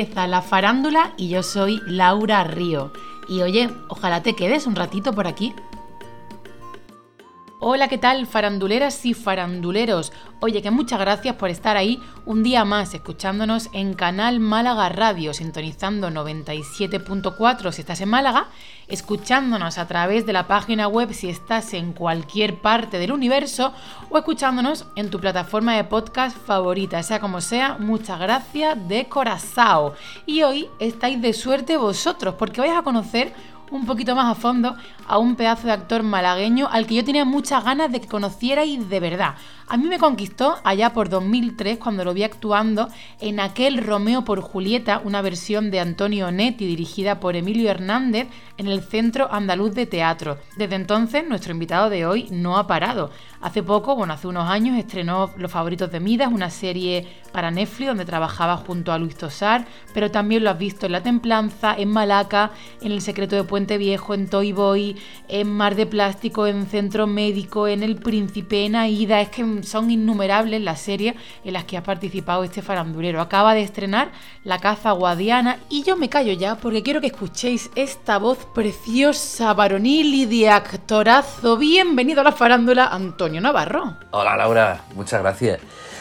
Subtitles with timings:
[0.00, 2.90] Empieza la farándula y yo soy Laura Río.
[3.28, 5.52] Y oye, ojalá te quedes un ratito por aquí.
[7.62, 10.14] Hola, ¿qué tal, faranduleras y faranduleros?
[10.40, 15.34] Oye, que muchas gracias por estar ahí un día más escuchándonos en Canal Málaga Radio,
[15.34, 18.46] sintonizando 97.4 si estás en Málaga,
[18.88, 23.74] escuchándonos a través de la página web si estás en cualquier parte del universo
[24.08, 29.92] o escuchándonos en tu plataforma de podcast favorita, sea como sea, muchas gracias de corazón.
[30.24, 33.34] Y hoy estáis de suerte vosotros porque vais a conocer
[33.70, 37.24] un poquito más a fondo a un pedazo de actor malagueño al que yo tenía
[37.24, 39.34] muchas ganas de que conocierais de verdad.
[39.68, 42.88] A mí me conquistó allá por 2003 cuando lo vi actuando
[43.20, 48.26] en aquel Romeo por Julieta, una versión de Antonio Netti dirigida por Emilio Hernández
[48.58, 50.38] en el Centro Andaluz de Teatro.
[50.56, 53.10] Desde entonces nuestro invitado de hoy no ha parado.
[53.40, 57.88] Hace poco, bueno, hace unos años estrenó Los favoritos de Midas, una serie para Netflix
[57.88, 61.88] donde trabajaba junto a Luis Tosar, pero también lo has visto en La Templanza, en
[61.88, 62.50] Malaca,
[62.80, 64.96] en El secreto de Puente Viejo, en Toy Boy,
[65.28, 69.20] en Mar de Plástico, en Centro Médico, en El Príncipe, en Aida.
[69.20, 71.14] Es que son innumerables las series
[71.44, 73.20] en las que ha participado este farandulero.
[73.20, 74.12] Acaba de estrenar
[74.44, 79.54] La caza guadiana y yo me callo ya porque quiero que escuchéis esta voz preciosa,
[79.54, 81.56] varonil y de actorazo.
[81.56, 83.96] Bienvenido a la farándula, Antonio Navarro.
[84.10, 85.60] Hola Laura, muchas gracias.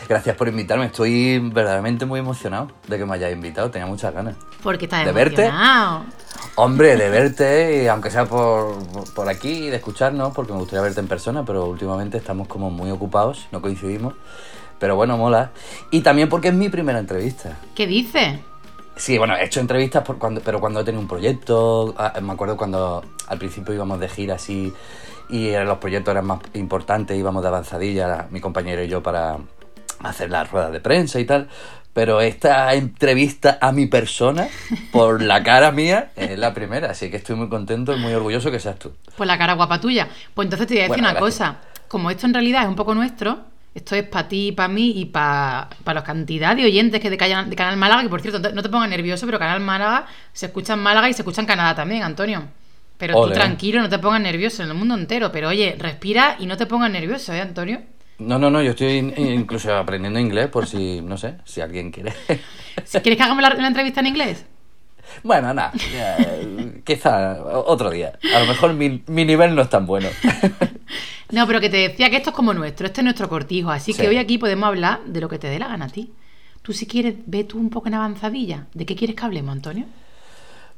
[0.09, 0.85] Gracias por invitarme.
[0.87, 3.69] Estoy verdaderamente muy emocionado de que me hayáis invitado.
[3.69, 4.35] Tenía muchas ganas.
[4.63, 5.99] Porque estás ¿De emocionado.
[5.99, 6.13] verte?
[6.55, 8.75] Hombre, de verte, y aunque sea por,
[9.13, 12.89] por aquí, de escucharnos, porque me gustaría verte en persona, pero últimamente estamos como muy
[12.91, 14.15] ocupados, no coincidimos.
[14.79, 15.51] Pero bueno, mola.
[15.91, 17.57] Y también porque es mi primera entrevista.
[17.75, 18.39] ¿Qué dices?
[18.95, 21.93] Sí, bueno, he hecho entrevistas por cuando, pero cuando he tenido un proyecto.
[21.97, 24.73] ah, Me acuerdo cuando al principio íbamos de gira así
[25.29, 29.37] y los proyectos eran más importantes, íbamos de avanzadilla, mi compañero y yo, para
[30.03, 31.47] hacer las ruedas de prensa y tal.
[31.93, 34.47] Pero esta entrevista a mi persona,
[34.91, 36.91] por la cara mía, es la primera.
[36.91, 38.93] Así que estoy muy contento y muy orgulloso que seas tú.
[39.15, 40.07] Pues la cara guapa tuya.
[40.33, 41.37] Pues entonces te voy a decir Bueno, una gracias.
[41.39, 41.57] cosa.
[41.87, 43.39] Como esto en realidad es un poco nuestro,
[43.73, 47.55] esto es para ti, para mí y para la cantidad de oyentes que de, de
[47.55, 50.79] Canal Málaga, que por cierto, no te pongas nervioso, pero Canal Málaga se escucha en
[50.79, 52.43] Málaga y se escucha en Canadá también, Antonio.
[52.97, 53.33] Pero Ole.
[53.33, 55.31] tú tranquilo, no te pongas nervioso en el mundo entero.
[55.31, 57.81] Pero oye, respira y no te pongas nervioso, ¿eh, Antonio?
[58.19, 61.91] No, no, no, yo estoy in- incluso aprendiendo inglés por si, no sé, si alguien
[61.91, 62.13] quiere.
[62.27, 64.45] ¿Quieres que hagamos la, la entrevista en inglés?
[65.23, 65.71] Bueno, nada,
[66.83, 68.13] quizá otro día.
[68.35, 70.09] A lo mejor mi, mi nivel no es tan bueno.
[71.31, 73.93] No, pero que te decía que esto es como nuestro, este es nuestro cortijo, así
[73.93, 74.01] Sí.
[74.01, 76.11] que hoy aquí podemos hablar de lo que te dé la gana a ti.
[76.63, 78.65] Tú si quieres, ve tú un poco en avanzadilla.
[78.73, 79.85] ¿De qué quieres que hablemos, Antonio?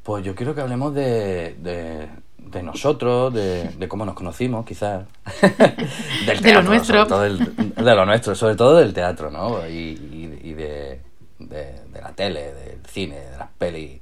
[0.03, 2.09] Pues yo quiero que hablemos de, de,
[2.51, 5.05] de nosotros, de, de cómo nos conocimos, quizás.
[6.25, 7.05] del De lo nuestro.
[7.05, 9.67] del- de lo nuestro, sobre todo del teatro, ¿no?
[9.67, 11.01] Y, y- y de,
[11.39, 14.01] de, de la tele, del cine, de las pelis,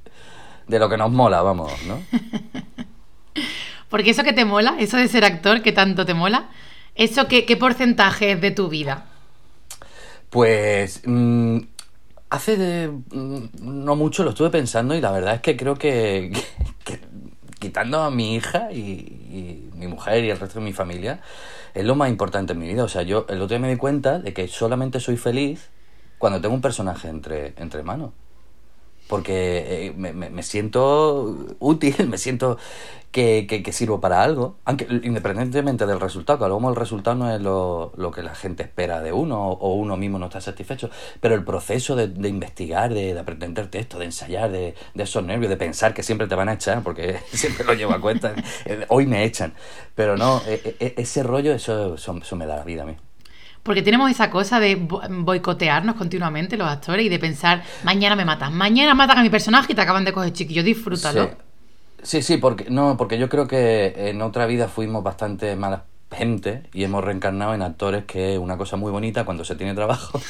[0.66, 1.98] de lo que nos mola, vamos, ¿no?
[3.88, 6.48] Porque eso que te mola, eso de ser actor que tanto te mola,
[6.94, 9.06] eso que, ¿qué porcentaje es de tu vida?
[10.30, 11.58] Pues mm,
[12.30, 16.30] hace de, mm, no mucho lo estuve pensando y la verdad es que creo que,
[16.84, 17.00] que- que
[17.60, 21.20] quitando a mi hija y, mi mujer y el resto de mi familia
[21.72, 22.82] es lo más importante en mi vida.
[22.82, 25.70] O sea, yo el otro día me di cuenta de que solamente soy feliz
[26.18, 28.10] cuando tengo un personaje entre, entre manos.
[29.10, 32.58] Porque eh, me, me- siento útil, me siento
[33.12, 34.56] que, que- que sirvo para algo.
[34.64, 38.22] Aunque independientemente del resultado, que a lo mejor el resultado no es lo, lo que
[38.22, 40.90] la gente espera de uno o uno mismo no está satisfecho.
[41.20, 45.24] Pero el proceso de, de investigar, de, de aprender texto, de ensayar, de, de esos
[45.24, 48.34] nervios, de pensar que siempre te van a echar, porque siempre lo llevo a cuenta.
[48.64, 49.54] eh, Hoy me echan.
[49.94, 52.96] Pero no, eh, eh, ese rollo, eso, eso me da la vida a mí.
[53.62, 58.24] Porque tenemos esa cosa de bo- boicotearnos continuamente los actores y de pensar, mañana me
[58.24, 61.24] matan, mañana matan a mi personaje y te acaban de coger chiquillo, disfrútalo.
[61.24, 61.36] Sí.
[62.02, 66.64] Sí, sí, porque no, porque yo creo que en otra vida fuimos bastante malas gente
[66.72, 70.20] y hemos reencarnado en actores que es una cosa muy bonita cuando se tiene trabajo,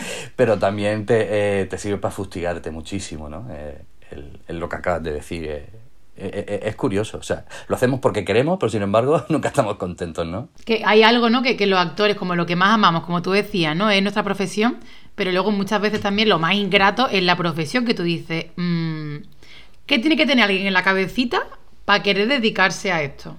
[0.36, 3.46] pero también te, eh, te sirve para fustigarte muchísimo, ¿no?
[3.50, 5.70] Eh, el, el lo que acabas de decir eh,
[6.16, 10.48] es curioso, o sea, lo hacemos porque queremos, pero sin embargo nunca estamos contentos, ¿no?
[10.64, 11.42] Que hay algo, ¿no?
[11.42, 13.90] Que, que los actores, como lo que más amamos, como tú decías, ¿no?
[13.90, 14.78] Es nuestra profesión,
[15.14, 19.16] pero luego muchas veces también lo más ingrato es la profesión que tú dices, mm,
[19.86, 21.42] ¿qué tiene que tener alguien en la cabecita
[21.84, 23.36] para querer dedicarse a esto?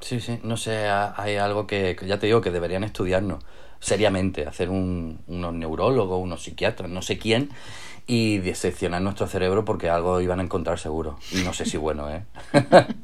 [0.00, 3.44] Sí, sí, no sé, ha- hay algo que, ya te digo que deberían estudiarnos
[3.80, 7.50] seriamente, hacer un- unos neurólogos, unos psiquiatras, no sé quién,
[8.06, 11.18] y diseccionar nuestro cerebro porque algo iban a encontrar seguro.
[11.32, 12.24] Y no sé si bueno, ¿eh?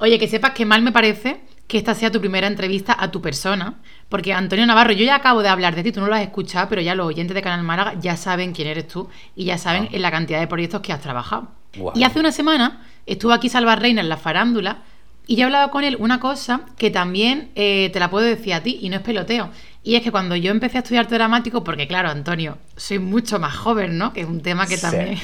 [0.00, 3.20] Oye, que sepas que mal me parece que esta sea tu primera entrevista a tu
[3.20, 3.74] persona,
[4.08, 6.68] porque Antonio Navarro, yo ya acabo de hablar de ti, tú no lo has escuchado,
[6.68, 9.84] pero ya los oyentes de Canal Málaga ya saben quién eres tú y ya saben
[9.84, 9.88] Ah.
[9.92, 11.48] en la cantidad de proyectos que has trabajado.
[11.94, 14.82] Y hace una semana estuvo aquí Salva Reina en la farándula
[15.26, 18.54] y yo he hablado con él una cosa que también eh, te la puedo decir
[18.54, 19.50] a ti y no es peloteo.
[19.82, 23.38] Y es que cuando yo empecé a estudiar arte dramático, porque claro, Antonio, soy mucho
[23.38, 24.12] más joven, ¿no?
[24.12, 25.18] Que es un tema que también...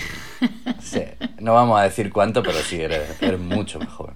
[0.81, 1.03] Sí.
[1.39, 4.15] No vamos a decir cuánto, pero sí, eres, eres mucho mejor.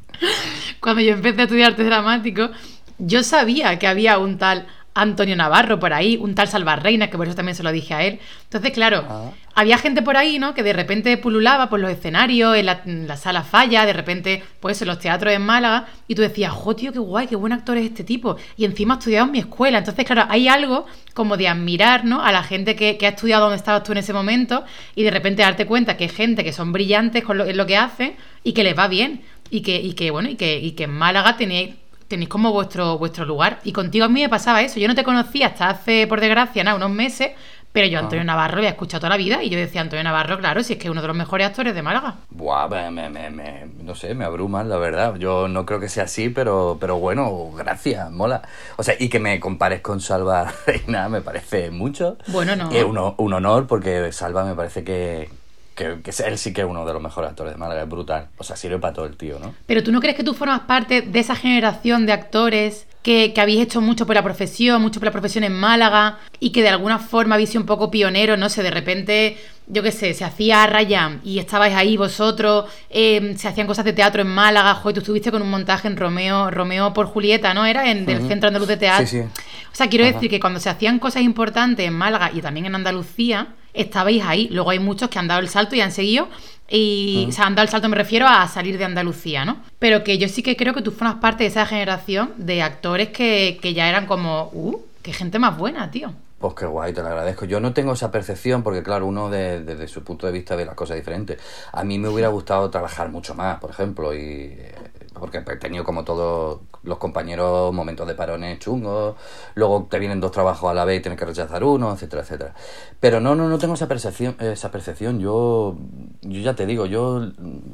[0.81, 2.51] cuando yo empecé a estudiar arte dramático,
[2.99, 4.67] yo sabía que había un tal
[5.03, 8.03] Antonio Navarro por ahí, un tal Salvarreina, que por eso también se lo dije a
[8.05, 8.19] él.
[8.45, 9.31] Entonces, claro, Ah.
[9.55, 10.55] había gente por ahí, ¿no?
[10.55, 14.43] Que de repente pululaba por los escenarios, en la, en la sala falla, de repente,
[14.61, 17.53] pues en los teatros en Málaga, y tú decías, jo, tío, qué guay, qué buen
[17.53, 18.37] actor es este tipo.
[18.57, 19.79] Y encima ha estudiado en mi escuela.
[19.79, 22.23] Entonces, claro, hay algo como de admirar, ¿no?
[22.23, 24.65] A la gente que, que ha estudiado donde estabas tú en ese momento,
[24.95, 27.67] y de repente darte cuenta que hay gente que son brillantes con lo, en lo
[27.67, 29.23] que hacen y que les va bien.
[29.49, 31.77] Y que, y que bueno, y que, y que en Málaga tenéis
[32.09, 33.61] tenéis como vuestro, vuestro lugar.
[33.65, 34.79] Y contigo a mí me pasaba eso.
[34.81, 37.31] Yo no te conocía hasta hace, por desgracia, nada, unos meses,
[37.73, 38.25] pero yo a Antonio Ah.
[38.25, 40.79] Navarro lo había escuchado toda la vida y yo decía, Antonio Navarro, claro, si es
[40.79, 42.15] que es uno de los mejores actores de Málaga.
[42.31, 45.17] Buah, me, me, me, me- no sé, me abruman, la verdad.
[45.17, 48.43] Yo no creo que sea así, pero, pero bueno, gracias, mola.
[48.77, 52.17] O sea, y que me compares con Salva Reina me parece mucho.
[52.29, 52.71] Bueno, no.
[52.71, 55.29] Es un, un honor porque Salva me parece que,
[55.77, 58.29] que, que él sí que es uno de los mejores actores de Málaga, es brutal.
[58.39, 59.55] O sea, sirve para todo el tío, ¿no?
[59.67, 63.41] Pero tú no crees que tú formas parte de esa generación de actores que, que
[63.41, 66.71] habéis hecho mucho por la profesión, mucho por la profesión en Málaga y que de
[66.71, 69.37] alguna forma habéis sido un poco pioneros, no sé, de repente,
[69.69, 73.93] yo qué sé, se hacía Rayam y estabais ahí vosotros, eh, se hacían cosas de
[73.93, 77.65] teatro en Málaga, joder, tú estuviste con un montaje en Romeo, Romeo por Julieta, ¿no?
[77.67, 78.29] Era en del Ujú.
[78.29, 79.07] Centro Andaluz de Teatro.
[79.07, 79.29] Sí, sí.
[79.73, 80.15] O sea, quiero Ajá.
[80.15, 84.49] decir que cuando se hacían cosas importantes en Málaga y también en Andalucía, estabais ahí.
[84.51, 86.29] Luego hay muchos que han dado el salto y han seguido.
[86.69, 89.59] Y, o sea, han dado el salto, me refiero a salir de Andalucía, ¿no?
[89.79, 93.11] Pero que yo sí que creo que tú formas parte de esa generación de actores
[93.11, 96.13] que, que ya eran como, uh, qué gente más buena, tío.
[96.39, 97.45] Pues qué guay, te lo agradezco.
[97.47, 100.65] Yo no tengo esa percepción porque, claro, uno de- desde su punto de vista ve
[100.67, 101.39] las cosas diferentes.
[101.73, 104.19] A mí me hubiera gustado trabajar mucho más, por ejemplo, y
[104.59, 104.75] eh,
[105.19, 109.17] porque he tenido como todos los compañeros momentos de parones chungos,
[109.55, 112.55] luego te vienen dos trabajos a la vez y tienes que rechazar uno, etcétera, etcétera.
[113.01, 115.19] Pero no, no, no tengo esa percepción, esa percepción.
[115.21, 115.77] Yo,
[116.23, 117.23] yo ya te digo, yo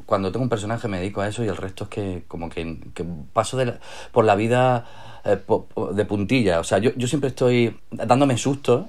[0.05, 2.79] cuando tengo un personaje me dedico a eso y el resto es que como que,
[2.93, 3.79] que paso de la-
[4.11, 4.85] por la vida
[5.25, 6.59] eh, po- po- de puntilla.
[6.59, 8.87] O sea, yo, yo siempre estoy dándome susto,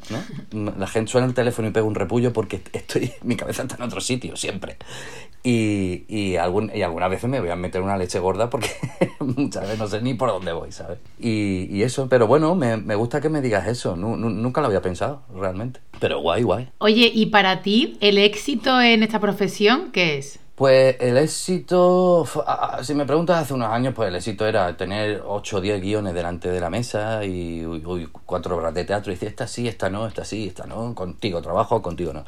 [0.53, 0.73] ¿no?
[0.79, 3.83] La gente suena el teléfono y pega un repullo porque estoy, mi cabeza está en
[3.83, 4.77] otro sitio, siempre.
[5.47, 8.71] Y, y, algún, y algunas veces me voy a meter una leche gorda porque
[9.21, 10.99] muchas veces no sé ni por dónde voy, ¿sabes?
[11.21, 13.95] Y, y eso, pero bueno, me, me gusta que me digas eso.
[13.95, 15.81] Nu- nu- nunca lo había pensado, realmente.
[16.01, 16.69] Pero guay, guay.
[16.79, 20.39] Oye, y para ti, el éxito en esta profesión, ¿qué es?
[20.55, 22.25] Pues el éxito,
[22.83, 26.15] si me preguntas hace unos años, pues el éxito era tener 8 o 10 guiones
[26.15, 27.65] delante de la mesa y
[28.25, 31.43] cuatro obras de teatro y decir, esta sí, esta no, esta sí, esta no, contigo
[31.43, 32.25] trabajo, contigo no.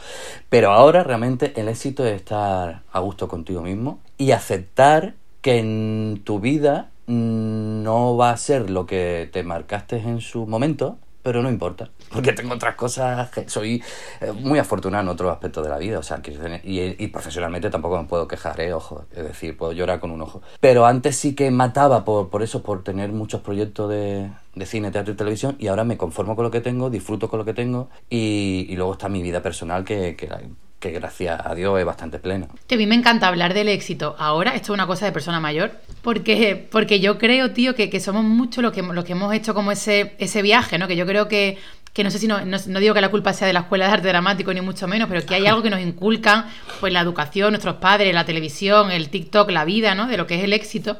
[0.48, 6.22] Pero ahora realmente el éxito es estar a gusto contigo mismo y aceptar que en
[6.24, 11.42] tu vida mm, no va a ser lo que te marcaste en su momento, pero
[11.42, 13.82] no importa, porque tengo otras cosas, que soy
[14.20, 16.22] eh, muy afortunado en otros aspectos de la vida, o sea,
[16.62, 18.72] y, profesionalmente tampoco me puedo quejar, ¿eh?
[18.72, 20.40] ojo, es decir, puedo llorar con un ojo.
[20.60, 24.92] Pero antes sí que mataba por, por eso, por tener muchos proyectos de, de cine,
[24.92, 27.54] teatro y televisión, y ahora me conformo con lo que tengo, disfruto con lo que
[27.54, 30.28] tengo, y, y luego está mi vida personal que, que,
[30.92, 32.48] gracias a Dios es bastante plena.
[32.66, 35.40] Que a mí me encanta hablar del éxito ahora, esto es una cosa de persona
[35.40, 39.54] mayor, porque, porque yo creo, tío, que, que somos muchos los que, que hemos hecho
[39.54, 40.88] como ese, ese viaje, ¿no?
[40.88, 41.58] Que yo creo que,
[41.96, 43.86] que no sé si no, no, no digo que la culpa sea de la escuela
[43.86, 46.44] de arte dramático, ni mucho menos, pero que hay algo que nos inculcan,
[46.78, 50.06] pues la educación, nuestros padres, la televisión, el TikTok, la vida, ¿no?
[50.06, 50.98] De lo que es el éxito.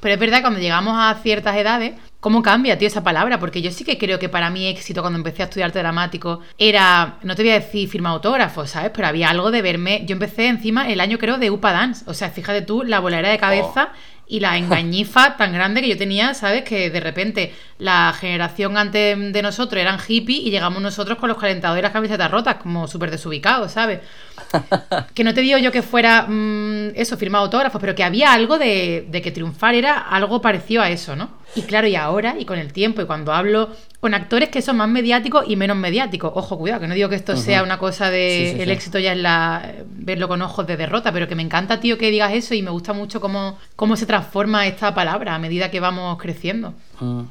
[0.00, 3.40] Pero es verdad, cuando llegamos a ciertas edades, ¿cómo cambia, tío, esa palabra?
[3.40, 6.40] Porque yo sí que creo que para mí éxito cuando empecé a estudiar arte dramático
[6.58, 8.90] era, no te voy a decir firma autógrafos, ¿sabes?
[8.94, 12.12] Pero había algo de verme, yo empecé encima el año creo de UPA Dance, o
[12.12, 13.92] sea, fíjate tú la bolera de cabeza
[14.26, 16.64] y la engañifa tan grande que yo tenía, ¿sabes?
[16.64, 21.38] Que de repente la generación antes de nosotros eran hippies y llegamos nosotros con los
[21.38, 24.00] calentadores y las camisetas rotas, como súper desubicados, ¿sabes?
[25.14, 28.58] que no te digo yo que fuera mm, eso, firmar autógrafos, pero que había algo
[28.58, 31.30] de, de que triunfar era algo parecido a eso, ¿no?
[31.56, 34.76] Y claro, y ahora, y con el tiempo, y cuando hablo con actores que son
[34.76, 38.10] más mediáticos y menos mediáticos, ojo, cuidado, que no digo que esto sea una cosa
[38.10, 38.72] de Sí, sí, el sí.
[38.72, 42.10] éxito ya es la verlo con ojos de derrota, pero que me encanta, tío, que
[42.10, 45.80] digas eso y me gusta mucho cómo, cómo se transforma esta palabra a medida que
[45.80, 46.74] vamos creciendo.
[47.00, 47.22] Mm.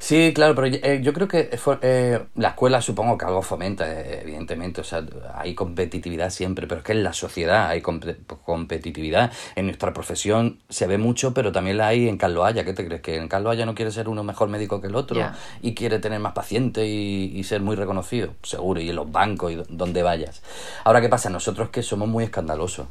[0.00, 1.50] Sí, claro, pero eh, yo creo que
[1.82, 6.80] eh, la escuela supongo que algo fomenta, eh, evidentemente, o sea, hay competitividad siempre, pero
[6.80, 9.30] es que en la sociedad hay competitividad.
[9.56, 12.64] En nuestra profesión se ve mucho, pero también la hay en Carlos Haya.
[12.64, 13.02] ¿Qué te crees?
[13.02, 15.20] ¿Que en Carlos Haya no quiere ser uno mejor médico que el otro
[15.60, 18.34] y quiere tener más pacientes y, ser muy reconocido?
[18.42, 20.42] Seguro, y en los bancos y donde vayas.
[20.84, 21.30] Ahora, ¿qué pasa?
[21.30, 22.86] Nosotros que somos muy escandalosos.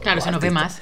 [0.00, 0.80] claro, se nos ve más.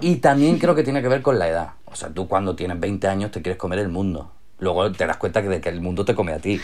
[0.00, 1.70] Y también creo que tiene que ver con la edad.
[1.86, 4.30] O sea, tú cuando tienes 20 años te quieres comer el mundo
[4.62, 6.60] luego te das cuenta de que el mundo te come a ti.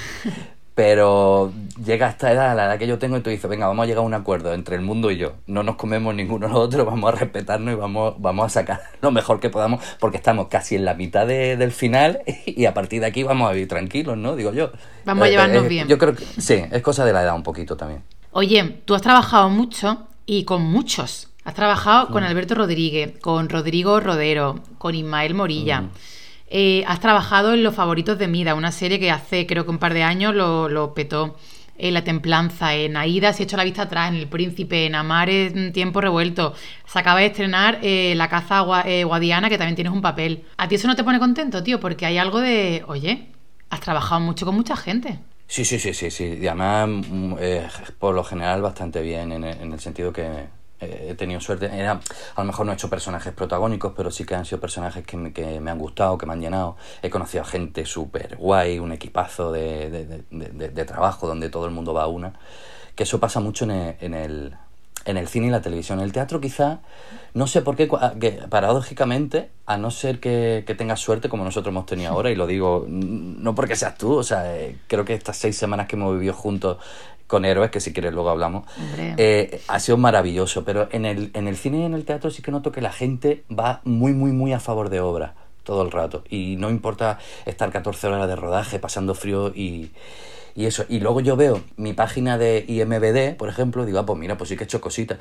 [0.74, 1.52] Pero
[1.84, 3.82] llega a esta edad, a la edad que yo tengo, y tú dices, venga, vamos
[3.82, 5.32] a llegar a un acuerdo entre el mundo y yo.
[5.48, 9.10] No nos comemos ninguno de nosotros, vamos a respetarnos y vamos, vamos a sacar lo
[9.10, 13.06] mejor que podamos, porque estamos casi en la mitad del final y a partir de
[13.06, 14.36] aquí vamos a vivir tranquilos, ¿no?
[14.36, 14.70] Digo yo.
[15.04, 15.88] Vamos a eh, llevarnos eh, bien.
[15.88, 18.04] Yo creo que sí, es cosa de la edad un poquito también.
[18.30, 21.28] Oye, tú has trabajado mucho y con muchos.
[21.42, 22.26] Has trabajado con mm.
[22.26, 25.80] Alberto Rodríguez, con Rodrigo Rodero, con Ismael Morilla.
[25.80, 25.90] Mm.
[26.50, 29.78] Eh, has trabajado en Los Favoritos de Mida, una serie que hace creo que un
[29.78, 31.36] par de años lo, petó.
[31.80, 35.30] En La Templanza, en Aida, se hecho la vista atrás, en El Príncipe, en Amar
[35.30, 36.52] en Tiempo Revuelto.
[36.84, 40.44] Se acaba de estrenar eh, La Caza eh, Guadiana, que también tienes un papel.
[40.56, 41.78] ¿A ti eso no te pone contento, tío?
[41.78, 43.28] Porque hay algo de, oye,
[43.70, 45.20] has trabajado mucho con mucha gente.
[45.46, 46.38] Sí, sí, sí, sí, sí.
[46.40, 47.34] Y además, mm,
[48.00, 51.66] por lo general, bastante bien, en el sentido que he tenido suerte.
[51.66, 52.00] Era,
[52.34, 55.16] a lo mejor no he hecho personajes protagónicos, pero sí que han sido personajes que
[55.16, 56.76] me, que me han gustado, que me han llenado.
[57.02, 61.72] He conocido a gente súper guay, un equipazo de, de, de, trabajo donde todo el
[61.72, 62.32] mundo va a una.
[62.94, 64.56] Que eso pasa mucho en el, en el,
[65.08, 65.98] en el cine y la televisión.
[65.98, 66.80] En el teatro quizá,
[67.34, 67.88] no sé por qué,
[68.20, 72.36] que, paradójicamente, a no ser que, que, tengas suerte como nosotros hemos tenido ahora, y
[72.36, 75.96] lo digo no porque seas tú, o sea, eh, creo que estas seis semanas que
[75.96, 76.76] hemos vivido juntos
[77.26, 78.66] con héroes, que si quieres luego hablamos,
[79.16, 80.64] eh, ha sido maravilloso.
[80.64, 82.92] Pero en el, en el cine y en el teatro sí que noto que la
[82.92, 86.24] gente va muy, muy, muy a favor de obra todo el rato.
[86.30, 89.90] Y no importa estar 14 horas de rodaje, pasando frío y,
[90.58, 90.84] y eso.
[90.88, 94.50] Y luego yo veo mi página de IMBD, por ejemplo, digo, ah, pues mira, pues
[94.50, 95.16] sí que he hecho cositas.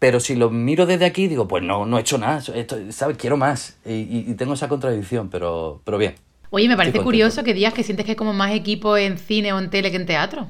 [0.00, 3.16] Pero si lo miro desde aquí, digo, pues no, no he hecho nada, esto, ¿sabes?
[3.16, 3.78] Quiero más.
[3.86, 6.16] Y, tengo esa contradicción, pero, pero bien.
[6.50, 9.52] Oye, me parece curioso que digas que sientes que hay como más equipo en cine
[9.52, 10.48] o en tele que en teatro.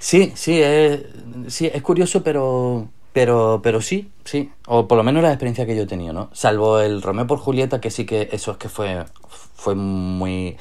[0.00, 1.02] Sí, sí, es,
[1.46, 4.50] sí, es curioso, pero, pero, pero sí, sí.
[4.66, 6.28] O por lo menos la experiencia que yo he tenido, ¿no?
[6.32, 9.04] Salvo el Romeo por Julieta, que sí que eso es que fue,
[9.54, 10.56] fue muy...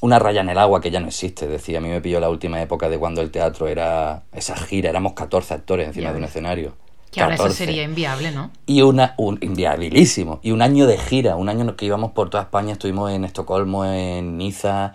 [0.00, 1.46] Una raya en el agua que ya no existe.
[1.46, 4.90] Decía, a mí me pilló la última época de cuando el teatro era esa gira,
[4.90, 6.74] éramos 14 actores encima de un escenario.
[7.10, 8.50] Que ahora eso sería inviable, ¿no?
[8.66, 10.40] Y una, un, inviabilísimo.
[10.42, 13.84] Y un año de gira, un año que íbamos por toda España, estuvimos en Estocolmo,
[13.86, 14.92] en Niza,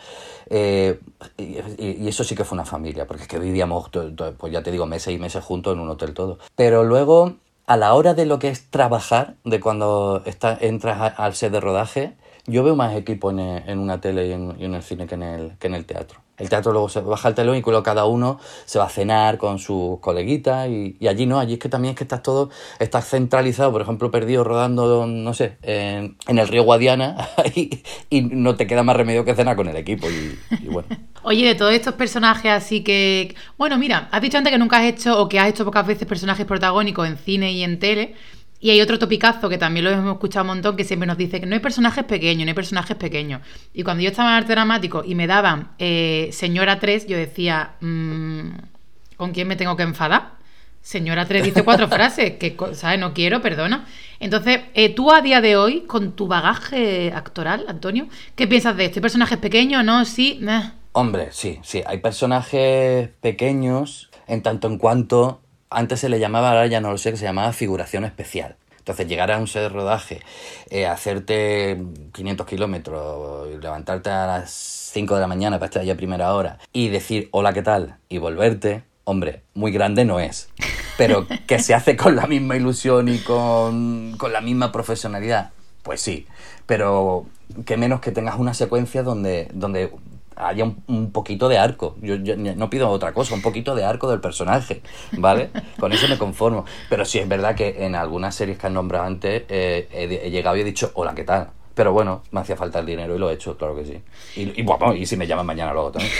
[0.49, 0.99] eh,
[1.37, 3.89] y, eso sí que fue una familia, porque es que vivíamos,
[4.37, 6.37] pues ya te digo, meses y meses juntos en un hotel todo.
[6.55, 7.33] Pero luego,
[7.65, 11.59] a la hora de lo que es trabajar, de cuando está, entras al set de
[11.59, 12.13] rodaje,
[12.45, 15.57] yo veo más equipo en, en una tele y en, el cine que en el,
[15.57, 16.19] que en el teatro.
[16.37, 19.59] El teatro luego se baja el telón y cada uno se va a cenar con
[19.59, 23.07] sus coleguitas y, y, allí no, allí es que también es que estás todo, estás
[23.07, 28.65] centralizado, por ejemplo, perdido rodando, no sé, en, el río Guadiana y, y, no te
[28.65, 30.87] queda más remedio que cenar con el equipo y, y bueno.
[31.23, 33.35] Oye, de todos estos personajes así que...
[33.57, 36.05] Bueno, mira, has dicho antes que nunca has hecho o que has hecho pocas veces
[36.07, 38.15] personajes protagónicos en cine y en tele.
[38.63, 41.41] Y hay otro topicazo que también lo hemos escuchado un montón que siempre nos dice
[41.41, 43.41] que no hay personajes pequeños, no hay personajes pequeños.
[43.73, 47.73] Y cuando yo estaba en arte dramático y me daban eh, Señora 3, yo decía,
[47.81, 48.51] mm,
[49.17, 50.35] ¿con quién me tengo que enfadar?
[50.81, 53.01] Señora 3 dice cuatro frases, que, ¿sabes?
[53.01, 53.85] No quiero, perdona.
[54.21, 58.85] Entonces, eh, tú a día de hoy, con tu bagaje actoral, Antonio, ¿qué piensas de
[58.85, 58.99] esto?
[58.99, 59.83] ¿Hay personajes pequeños?
[59.83, 60.05] ¿No?
[60.05, 60.39] ¿Sí?
[60.93, 61.83] Hombre, sí, sí.
[61.85, 65.41] Hay personajes pequeños en tanto en cuanto
[65.73, 68.55] antes se le llamaba, ahora ya no lo sé, que se llamaba figuración especial.
[68.83, 70.19] Entonces, llegar a un set de rodaje,
[70.69, 75.97] eh, hacerte 500 kilómetros, levantarte a las 5 de la mañana para estar allá a
[75.97, 77.95] primera hora y decir hola, ¿qué tal?
[78.09, 80.49] y volverte, hombre, muy grande no es.
[80.97, 85.51] Pero que se hace con la misma ilusión y con, con la misma profesionalidad,
[85.81, 86.27] pues sí.
[86.65, 87.25] Pero
[87.65, 89.91] que menos que tengas una secuencia donde, donde
[90.35, 91.95] haya un, poquito de arco.
[92.01, 94.81] Yo, no pido otra cosa, un poquito de arco del personaje,
[95.13, 95.49] ¿vale?
[95.79, 96.65] Con eso me conformo.
[96.89, 100.57] Pero sí es verdad que en algunas series que han nombrado antes eh, he, llegado
[100.57, 101.49] y he dicho, hola, ¿qué tal?
[101.73, 104.01] Pero bueno, me hacía falta el dinero y lo he hecho, claro que sí.
[104.35, 104.65] Y, y,
[104.97, 106.13] y si me llaman mañana luego también.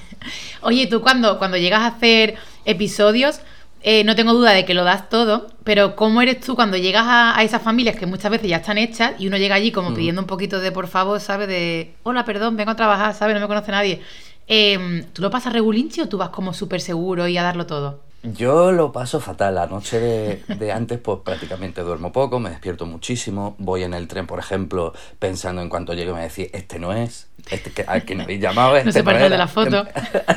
[0.62, 3.40] Oye, tú cuando, cuando llegas a hacer episodios,
[3.82, 7.04] eh, no tengo duda de que lo das todo, pero ¿cómo eres tú cuando llegas
[7.06, 9.94] a, esas familias que muchas veces ya están hechas y uno llega allí como mm.
[9.94, 11.48] pidiendo un poquito de por favor, ¿sabes?
[11.48, 13.34] De hola, perdón, vengo a trabajar, ¿sabes?
[13.34, 14.00] No me conoce nadie.
[14.46, 18.00] Em, ¿Tú lo pasas regulinchi o tú vas como súper seguro y a darlo todo?
[18.22, 19.56] Yo lo paso fatal.
[19.56, 23.56] La noche de, de, antes, pues prácticamente duermo poco, me despierto muchísimo.
[23.58, 27.28] Voy en el tren, por ejemplo, pensando en cuanto llegue, me decir, este no es,
[27.50, 28.76] este que, al que me habéis llamado.
[28.76, 29.86] Este no se parece de la foto.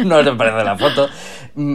[0.03, 1.07] no se parece de la foto.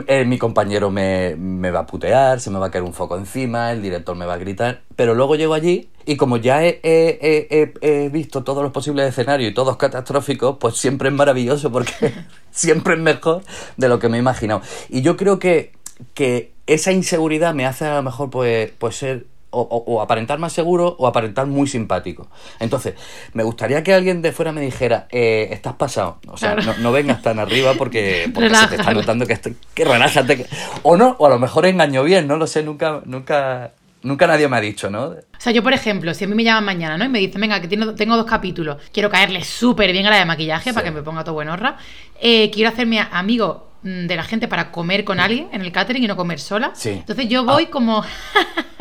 [0.09, 3.17] Eh, mi compañero me, me, va a putear, se me va a caer un foco
[3.17, 4.81] encima, el director me va a gritar.
[4.97, 9.09] Pero luego llego allí y como ya he, he, he, he visto todos los posibles
[9.09, 12.13] escenarios y todos catastróficos, pues siempre es maravilloso porque
[12.51, 13.43] siempre es mejor
[13.77, 14.61] de lo que me he imaginado.
[14.89, 15.73] Y yo creo que
[16.15, 20.39] que esa inseguridad me hace a lo mejor pues, pues ser o, o, o, aparentar
[20.39, 22.29] más seguro o aparentar muy simpático.
[22.61, 22.95] Entonces,
[23.33, 26.19] me gustaría que alguien de fuera me dijera, eh, estás pasado.
[26.29, 29.57] O sea, no, no, vengas tan arriba porque, porque se te está notando que, estoy,
[29.75, 30.37] que relájate.
[30.39, 30.47] Que...
[30.83, 34.49] O no, o a lo mejor engaño bien, no lo sé, nunca, nunca, nunca nadie
[34.49, 35.07] me ha dicho, ¿no?
[35.07, 37.05] O sea, yo, por ejemplo, si a mí me llaman mañana, ¿no?
[37.05, 40.19] Y me dicen, venga, que tengo, tengo dos capítulos, quiero caerle súper bien a la
[40.19, 40.75] de maquillaje sí.
[40.75, 41.77] para que me ponga todo buenorra.
[42.21, 46.07] Eh, quiero hacerme amigo de la gente para comer con alguien en el catering y
[46.07, 46.73] no comer sola.
[46.75, 46.91] Sí.
[46.91, 47.71] Entonces yo voy ah.
[47.71, 48.05] como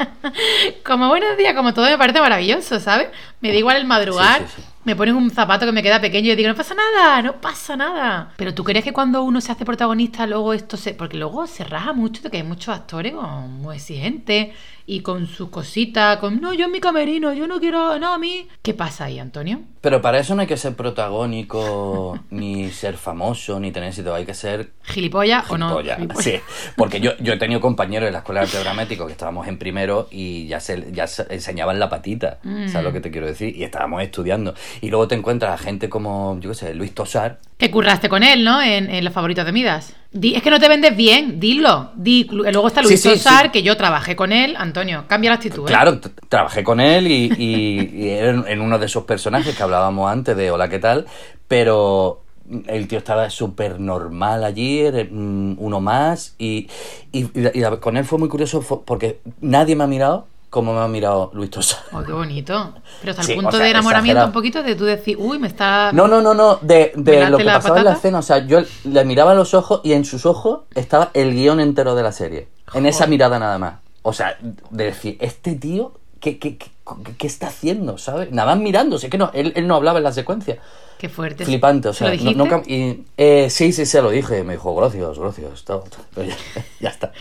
[0.86, 3.08] como buenos días, como todo me parece maravilloso, ¿sabes?
[3.42, 6.32] Me da igual el madrugar, sí, sí, me ponen un zapato que me queda pequeño
[6.32, 8.34] y digo, no pasa nada, no pasa nada.
[8.38, 10.94] Pero tú crees que cuando uno se hace protagonista, luego esto se.
[10.94, 14.50] Porque luego se raja mucho de que hay muchos actores muy exigentes
[14.90, 18.18] y con sus cositas, con no, yo en mi camerino, yo no quiero, no, a
[18.18, 18.48] mí.
[18.64, 19.62] ¿Qué pasa ahí, Antonio?
[19.82, 24.26] Pero para eso no hay que ser protagónico, ni ser famoso, ni tener éxito, hay
[24.26, 24.72] que ser.
[24.82, 25.78] ¿Gilipollas o no?
[25.78, 26.24] Gilipollas.
[26.24, 26.34] Sí,
[26.76, 29.60] porque yo, yo he tenido compañeros en la escuela de arte dramático que estábamos en
[29.60, 32.70] primero y ya se, ya se enseñaban la patita, mm.
[32.70, 33.56] ¿sabes lo que te quiero decir?
[33.56, 34.56] Y estábamos estudiando.
[34.82, 37.38] Y luego te encuentras a gente como, yo qué sé, Luis Tosar.
[37.60, 38.60] Que curraste con él, ¿no?
[38.60, 39.96] En, en los favoritos de Midas.
[40.12, 41.92] Di, es que no te vendes bien, dilo.
[41.96, 43.52] Di, luego está Luis sí, sí, Tosar, sí.
[43.52, 44.56] que yo trabajé con él.
[44.58, 45.64] Antonio, cambia la actitud.
[45.64, 45.68] ¿eh?
[45.68, 50.36] Claro, trabajé con él y, y, y en uno de esos personajes que hablábamos antes
[50.36, 51.06] de Hola, ¿qué tal?
[51.48, 52.24] Pero
[52.68, 56.68] el tío estaba súper normal allí, era uno más, y,
[57.12, 60.88] y, y, con él fue muy curioso porque nadie me ha mirado como me ha
[60.88, 61.84] mirado Luis Tosa.
[61.92, 62.74] Oh, qué bonito.
[63.02, 64.28] Pero hasta el sí, punto o sea, de enamoramiento exagerado.
[64.28, 65.92] un poquito de tú decir, uy, me está...
[65.94, 67.80] No, no, no, no, de, de lo que pasaba patata?
[67.80, 71.12] en la escena, o sea, yo le miraba los ojos y en sus ojos estaba
[71.14, 72.80] el guion entero de la serie, Joder.
[72.80, 73.76] en esa mirada nada más.
[74.02, 76.72] O sea, de decir, este tío, ¿qué, qué, qué,
[77.18, 77.98] qué está haciendo?
[77.98, 78.32] ¿Sabes?
[78.32, 80.60] Nada más mirándose, que no, él, él no hablaba en la secuencia.
[81.00, 81.46] Qué fuerte.
[81.46, 84.44] Flipante, o sea, ¿Lo no, no, y, eh, sí, sí, se lo dije.
[84.44, 85.64] Me dijo, gracias, gracias.
[85.64, 86.26] Todo, todo.
[86.26, 86.36] Ya,
[86.82, 87.14] ya, está.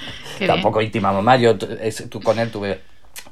[0.44, 1.40] Tampoco intimamos más.
[1.40, 2.80] Yo es, tú, con él tuve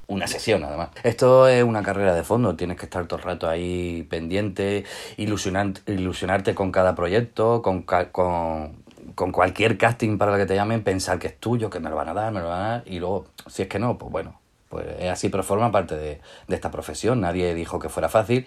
[0.08, 0.90] una sesión, además.
[1.02, 2.56] Esto es una carrera de fondo.
[2.56, 4.84] Tienes que estar todo el rato ahí pendiente,
[5.16, 10.82] ilusionar, ilusionarte con cada proyecto, con, con, con cualquier casting para el que te llamen,
[10.82, 12.82] pensar que es tuyo, que me lo van a dar, me lo van a dar.
[12.86, 14.38] Y luego, si es que no, pues bueno,
[14.68, 17.20] pues es así, pero forma parte de, esta profesión.
[17.20, 18.46] Nadie dijo que fuera fácil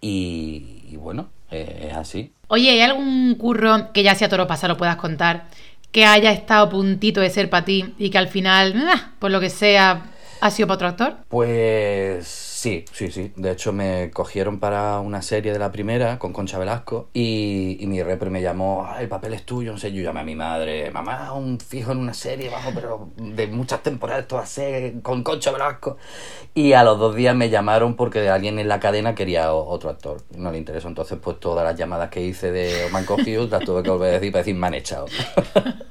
[0.00, 2.32] y, bueno, eh, es así.
[2.48, 5.44] Oye, ¿hay algún curro que ya sea toro pasado lo puedas contar
[5.92, 8.74] que haya estado puntito de ser para ti y que al final,
[9.18, 10.06] por lo que sea,
[10.42, 11.16] ha sido para otro actor?
[11.28, 13.32] Pues Sí, sí, sí.
[13.34, 17.88] De hecho, me cogieron para una serie de la primera con Concha Velasco y, y
[17.88, 20.36] mi repre me llamó, ah, el papel es tuyo, no sé, yo llamé a mi
[20.36, 24.44] madre, mamá, un fijo en una serie, bajo, pero de muchas temporadas esto va
[25.02, 25.96] con Concha Velasco.
[26.54, 30.22] Y a los dos días me llamaron porque alguien en la cadena quería otro actor.
[30.36, 30.86] No le interesó.
[30.86, 34.10] Entonces, pues todas las llamadas que hice de me han cogido las tuve que volver
[34.10, 35.06] a decir para decir me han echado.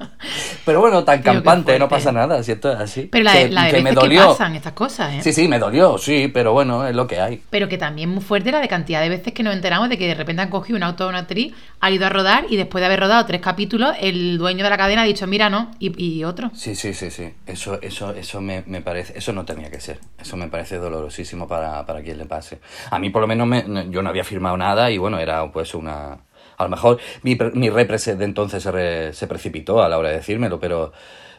[0.72, 2.70] pero bueno, tan campante, no pasa nada, ¿cierto?
[2.70, 3.10] Así.
[3.12, 4.22] Pero la, que, la de que me dolió.
[4.22, 5.20] que pasan estas cosas, ¿eh?
[5.22, 7.44] Sí, sí, me dolió, sí, pero bueno, es lo que hay.
[7.50, 10.08] Pero que también muy fuerte la de cantidad de veces que nos enteramos de que
[10.08, 12.82] de repente han cogido un auto o una actriz, ha ido a rodar y después
[12.82, 15.92] de haber rodado tres capítulos, el dueño de la cadena ha dicho, mira, no, y,
[16.02, 16.52] y otro.
[16.54, 17.34] Sí, sí, sí, sí.
[17.46, 20.00] Eso, eso, eso me, me, parece, eso no tenía que ser.
[20.18, 22.62] Eso me parece dolorosísimo para, para quien le pase.
[22.92, 25.74] A mí por lo menos me, yo no había firmado nada y bueno, era pues
[25.74, 26.18] una...
[26.62, 30.10] A lo mejor mi, mi repre de entonces se, re, se precipitó a la hora
[30.10, 30.94] de decírmelo, pero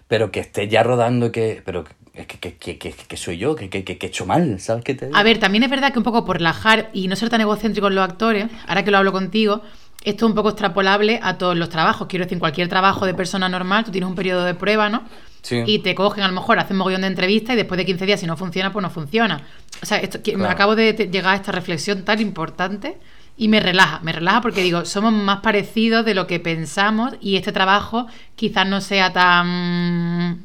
[0.09, 3.71] pero que esté ya rodando y que pero que, que, que, que, soy yo, que,
[3.71, 5.17] que, que, he hecho mal, ¿sabes qué te digo?
[5.17, 7.87] A ver, también es verdad que un poco por relajar y no ser tan egocéntrico
[7.87, 9.63] en los actores, ahora que lo hablo contigo,
[10.05, 12.09] esto es un poco extrapolable a todos los trabajos.
[12.09, 15.05] Quiero decir, en cualquier trabajo de persona normal, tú tienes un periodo de prueba, ¿no?
[15.43, 15.63] Sí.
[15.67, 18.21] Y te cogen, a lo mejor, hacen mogollón de entrevistas y después de 15 días,
[18.21, 19.47] si no funciona, pues no funciona.
[19.83, 20.41] O sea, esto, claro.
[20.41, 22.99] me acabo de llegar a esta reflexión tan importante
[23.37, 27.37] y me relaja, me relaja porque digo, somos más parecidos de lo que pensamos y
[27.37, 30.41] este trabajo quizás no sea tan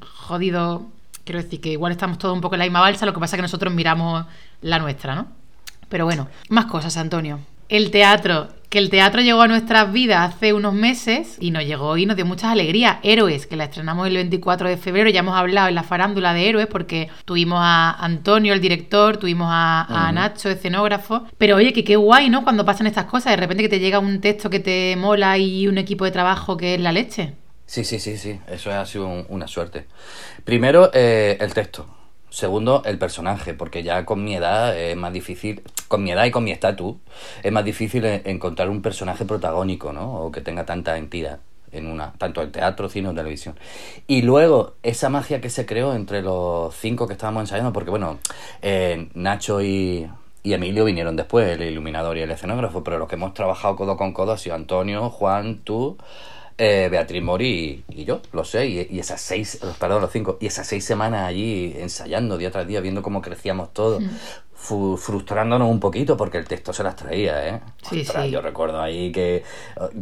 [0.00, 0.86] jodido,
[1.24, 3.36] quiero decir que igual estamos todos un poco en la misma balsa, lo que pasa
[3.36, 4.26] es que nosotros miramos
[4.60, 5.28] la nuestra, ¿no?
[5.88, 7.40] Pero bueno, más cosas, Antonio.
[7.68, 11.96] El teatro, que el teatro llegó a nuestras vidas hace unos meses y nos llegó
[11.96, 12.98] y nos dio muchas alegrías.
[13.02, 16.48] Héroes, que la estrenamos el 24 de febrero, ya hemos hablado en la farándula de
[16.48, 20.14] Héroes porque tuvimos a Antonio, el director, tuvimos a, a uh -huh.
[20.14, 21.24] Nacho, escenógrafo.
[21.38, 22.44] Pero oye, que qué guay, ¿no?
[22.44, 25.66] Cuando pasan estas cosas, de repente que te llega un texto que te mola y
[25.66, 27.32] un equipo de trabajo que es la leche.
[27.66, 29.86] Sí, sí, sí, sí, eso ha sido un- una suerte.
[30.44, 31.86] Primero, eh, el texto.
[32.36, 36.30] Segundo, el personaje, porque ya con mi edad es más difícil, con mi edad y
[36.30, 36.96] con mi estatus,
[37.42, 40.16] es más difícil eh, encontrar un personaje protagónico, ¿no?
[40.16, 41.38] O que tenga tanta entidad
[41.72, 43.58] en una, tanto en teatro, cine o televisión.
[44.06, 48.18] Y luego, esa magia que se creó entre los cinco que estábamos ensayando, porque bueno,
[48.60, 50.06] eh, Nacho y,
[50.42, 53.96] y Emilio vinieron después, el iluminador y el escenógrafo, pero los que hemos trabajado codo
[53.96, 55.96] con codo ha sido Antonio, Juan, tú,
[56.58, 60.66] eh, Beatriz Mori y, yo, los seis, y, esas seis, perdón, los cinco, y esas
[60.66, 64.08] seis semanas allí ensayando día tras día, viendo cómo crecíamos todos, fu-
[64.66, 67.60] frustrándonos un poquito porque el texto se las traía, ¿eh?
[67.82, 68.30] Sí, Ostras, sí.
[68.30, 69.44] Yo recuerdo ahí que,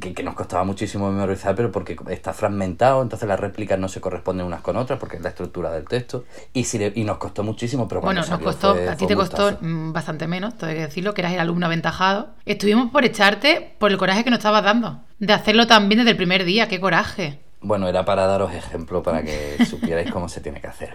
[0.01, 4.01] que, que nos costaba muchísimo memorizar, pero porque está fragmentado, entonces las réplicas no se
[4.01, 7.19] corresponden unas con otras porque es la estructura del texto, y, si le- y nos
[7.19, 9.65] costó muchísimo, pero Bueno, nos costó, fue- a ti te costó gustazo.
[9.65, 12.35] mm, bastante menos, tengo que decirlo, que eras el alumno aventajado.
[12.47, 16.13] Estuvimos por echarte por el coraje que nos estabas dando, de hacerlo tan bien desde
[16.13, 17.44] el primer día, qué coraje.
[17.65, 20.93] Bueno, era para daros ejemplo para que supierais cómo se tiene que hacer.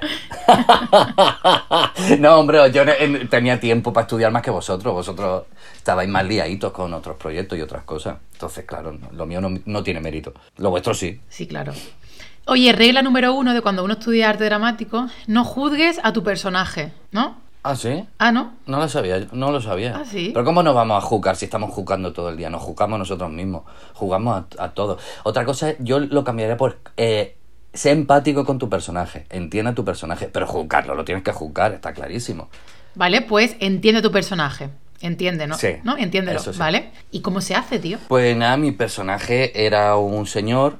[2.19, 2.83] no, hombre, yo
[3.29, 4.93] tenía tiempo para estudiar más que vosotros.
[4.93, 5.43] Vosotros
[5.75, 8.17] estabais más liaditos con otros proyectos y otras cosas.
[8.33, 10.33] Entonces, claro, no- lo mío no, no tiene mérito.
[10.57, 11.19] Lo vuestro sí.
[11.29, 11.73] Sí, claro.
[12.45, 16.91] Oye, regla número uno de cuando uno estudia arte dramático, no juzgues a tu personaje,
[17.11, 17.37] ¿no?
[17.61, 18.05] ¿Ah, sí?
[18.17, 18.53] Ah, ¿no?
[18.67, 19.97] No lo sabía, no lo sabía.
[19.97, 20.31] ¿Ah, sí?
[20.33, 22.49] Pero ¿cómo nos vamos a juzgar si estamos jugando todo el día?
[22.49, 24.97] Nos juzgamos nosotros mismos, jugamos a, a todo.
[25.23, 27.35] Otra cosa, yo lo cambiaría por eh,
[27.73, 31.93] ser empático con tu personaje, entienda tu personaje, pero juzgarlo, lo tienes que juzgar, está
[31.93, 32.49] clarísimo.
[32.95, 34.69] Vale, pues entiende tu personaje.
[35.01, 35.55] Entiende, ¿no?
[35.55, 35.97] Sí, ¿No?
[35.97, 36.51] Entiéndelo, sí.
[36.57, 36.91] ¿vale?
[37.11, 37.97] ¿Y cómo se hace, tío?
[38.09, 40.77] Pues nada, mi personaje era un señor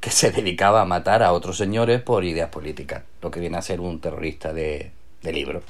[0.00, 3.62] que se dedicaba a matar a otros señores por ideas políticas, lo que viene a
[3.62, 4.90] ser un terrorista de,
[5.22, 5.62] de libro.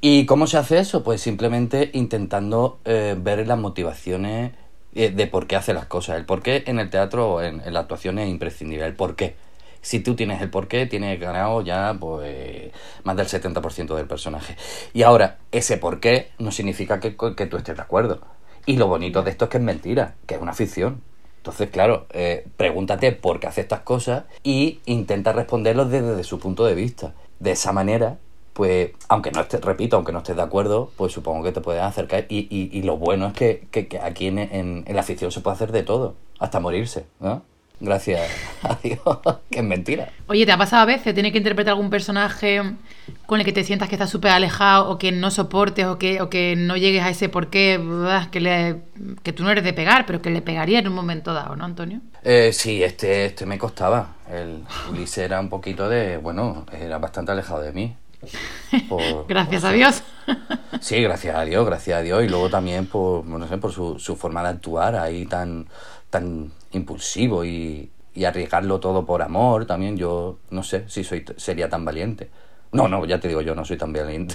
[0.00, 1.02] ¿Y cómo se hace eso?
[1.04, 4.52] Pues simplemente intentando eh, ver las motivaciones
[4.94, 6.16] eh, de por qué hace las cosas.
[6.16, 8.84] El por qué en el teatro o en, la actuación es imprescindible.
[8.86, 9.36] El por qué.
[9.80, 12.72] Si tú tienes el por qué, tienes ganado ya pues
[13.04, 14.56] más del 70% del personaje.
[14.92, 18.20] Y ahora, ese por qué no significa que, que tú estés de acuerdo.
[18.64, 21.02] Y lo bonito de esto es que es mentira, que es una ficción.
[21.42, 26.64] Entonces, claro, eh, pregúntate por qué hace estas cosas y intenta responderlos desde su punto
[26.64, 27.14] de vista.
[27.40, 28.18] De esa manera,
[28.52, 31.82] pues, aunque no estés, repito, aunque no estés de acuerdo, pues supongo que te puedes
[31.82, 32.26] acercar.
[32.28, 35.30] Y, y, y lo bueno es que, que- que aquí en, en- en la ficción
[35.32, 37.42] se puede hacer de todo, hasta morirse, ¿no?
[37.80, 38.20] Gracias
[38.62, 39.00] a Dios,
[39.50, 40.10] que es mentira.
[40.28, 42.62] Oye, ¿te ha pasado a veces tener que interpretar algún personaje
[43.26, 46.20] con el que te sientas que estás súper alejado o que no soportes o que,
[46.20, 47.80] o que no llegues a ese porqué
[48.30, 48.76] que, le,
[49.24, 51.64] que tú no eres de pegar, pero que le pegaría en un momento dado, ¿no,
[51.64, 52.00] Antonio?
[52.22, 54.14] Eh, sí, este, este me costaba.
[54.30, 57.96] El Ulises era un poquito de, bueno, era bastante alejado de mí.
[58.88, 60.02] Por- Gracias por a Dios.
[60.80, 62.24] Sí, gracias a Dios, gracias a Dios.
[62.24, 65.66] Y luego también por, no sé, por su, su forma de actuar ahí tan,
[66.10, 69.64] tan impulsivo y, y arriesgarlo todo por amor.
[69.66, 72.30] También yo no sé si soy, sería tan valiente.
[72.72, 74.34] No, no, ya te digo, yo no soy tan valiente.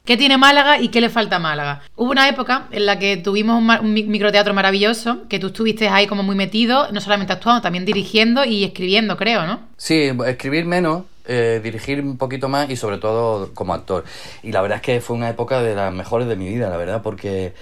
[0.04, 1.82] ¿Qué tiene Málaga y qué le falta a Málaga?
[1.96, 5.88] Hubo una época en la que tuvimos un, un mi- microteatro maravilloso, que tú estuviste
[5.88, 9.60] ahí como muy metido, no solamente actuando, también dirigiendo y escribiendo, creo, ¿no?
[9.76, 14.04] Sí, escribir menos, eh, dirigir un poquito más y sobre todo como actor.
[14.42, 16.76] Y la verdad es que fue una época de las mejores de mi vida, la
[16.76, 17.54] verdad, porque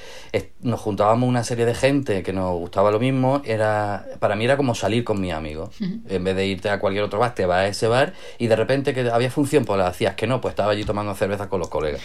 [0.63, 3.43] nos juntábamos una serie de gente que nos gustaba lo mismo.
[3.45, 5.71] Era, para mí era como salir con mis amigos.
[6.09, 8.57] En vez de irte a cualquier otro bar, te vas a ese bar y de
[8.57, 11.61] repente que había función, pues la hacías que no, pues estaba allí tomando cerveza con
[11.61, 12.01] los colegas.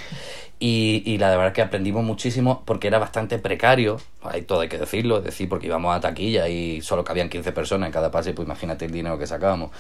[0.60, 4.70] Y, y la verdad es que aprendimos muchísimo porque era bastante precario, hay todo hay
[4.70, 8.10] que decirlo, es decir, porque íbamos a taquilla y solo cabían 15 personas en cada
[8.10, 9.72] pase, pues imagínate el dinero que sacábamos.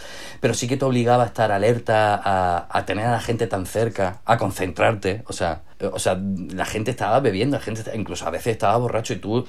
[0.41, 4.19] Pero sí que te obligaba a estar alerta, a, tener a la gente tan cerca,
[4.25, 6.19] a concentrarte, o sea, o sea,
[6.53, 9.45] la gente estaba bebiendo, la gente incluso a veces estaba borracho y tú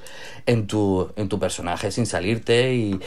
[0.47, 3.01] en tu, en tu personaje sin salirte y,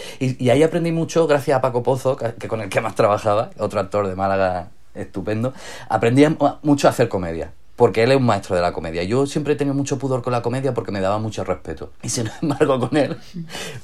[0.49, 3.79] ahí aprendí mucho gracias a Paco Pozo, que, que con el que más trabajaba, otro
[3.79, 5.53] actor de Málaga estupendo,
[5.89, 6.25] aprendí
[6.63, 7.51] mucho a hacer comedia.
[7.79, 9.03] Porque él es un maestro de la comedia.
[9.03, 11.93] Yo siempre he tenido mucho pudor con la comedia porque me daba mucho respeto.
[12.03, 13.15] Y sin embargo, con él,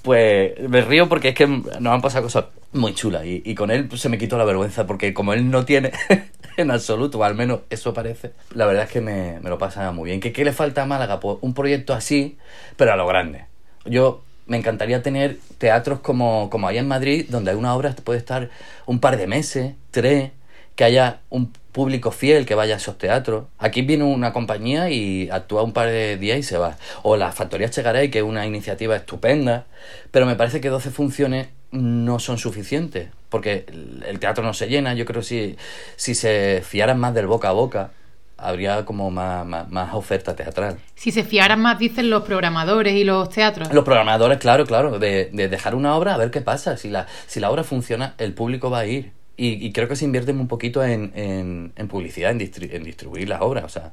[0.01, 3.25] pues me río porque es que nos han pasado cosas muy chulas.
[3.25, 5.93] Y, y con él pues, se me quitó la vergüenza porque como él no tiene
[6.57, 9.89] en absoluto, o al menos eso parece, la verdad es que me, me lo pasa
[9.93, 10.19] muy bien.
[10.19, 11.21] ¿Qué, ¿Qué le falta a Málaga?
[11.21, 12.37] Pues un proyecto así,
[12.75, 13.45] pero a lo grande.
[13.85, 18.19] Yo me encantaría tener teatros como, como hay en Madrid, donde hay una obra puede
[18.19, 18.49] estar
[18.87, 20.31] un par de meses, tres,
[20.75, 23.45] que haya un público fiel que vaya a esos teatros.
[23.57, 26.77] Aquí viene una compañía y actúa un par de días y se va.
[27.03, 29.65] O la Factoría Chegaray, que es una iniciativa estupenda,
[30.11, 33.65] pero me parece que 12 funciones no son suficientes, porque
[34.05, 34.93] el teatro no se llena.
[34.93, 35.57] Yo creo que si,
[35.97, 37.91] si se fiaran más del boca a boca,
[38.37, 40.77] habría como más, más, más oferta teatral.
[40.95, 43.73] Si se fiaran más, dicen los programadores y los teatros.
[43.73, 46.77] Los programadores, claro, claro, de, de dejar una obra a ver qué pasa.
[46.77, 49.11] Si la, si la obra funciona, el público va a ir.
[49.37, 51.11] Y, creo que se invierte un poquito en,
[51.75, 53.65] en, publicidad, en, distri- en distribuir las obras.
[53.65, 53.91] O sea,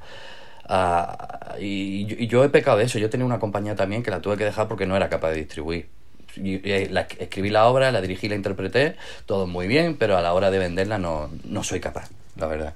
[0.69, 2.99] ah, y, y yo he pecado de eso.
[2.99, 5.37] Yo tenía una compañía también que la tuve que dejar porque no era capaz de
[5.39, 5.89] distribuir.
[6.35, 10.59] Escribí la obra, la dirigí, la interpreté, todo muy bien, pero a la hora de
[10.59, 12.75] venderla no, no soy capaz, la verdad.